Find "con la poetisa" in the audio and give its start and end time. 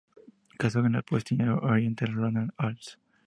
0.81-1.43